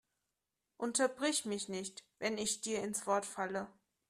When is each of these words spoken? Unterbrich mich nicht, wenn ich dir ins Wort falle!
Unterbrich 0.77 1.45
mich 1.45 1.69
nicht, 1.69 2.03
wenn 2.17 2.39
ich 2.39 2.61
dir 2.61 2.81
ins 2.81 3.05
Wort 3.05 3.23
falle! 3.27 3.67